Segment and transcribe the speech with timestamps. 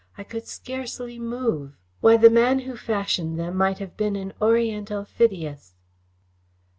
[0.17, 1.77] I could scarcely move.
[1.99, 5.75] Why, the man who fashioned them might have been an oriental Phidias."